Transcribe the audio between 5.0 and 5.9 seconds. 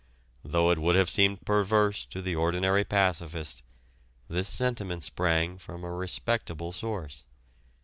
sprang from